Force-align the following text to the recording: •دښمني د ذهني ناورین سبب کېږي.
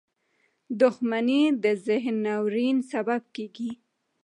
•دښمني 0.81 1.41
د 1.63 1.65
ذهني 1.85 2.19
ناورین 2.25 2.77
سبب 2.91 3.21
کېږي. 3.35 3.71